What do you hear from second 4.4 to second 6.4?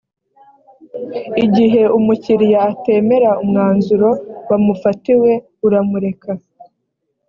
wamufatiwe uramureka